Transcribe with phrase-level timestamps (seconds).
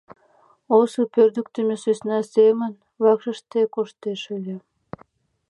[0.79, 4.55] Осып ӧрдыктымӧ сӧсна семын вакшыште коштеш ыле.